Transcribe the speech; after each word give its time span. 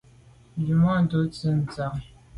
Nzwimàntô 0.57 1.17
tsho’te 1.31 1.49
ntsha. 1.57 1.85